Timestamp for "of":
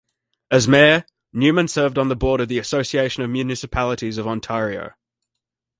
2.41-2.47, 3.21-3.29, 4.17-4.25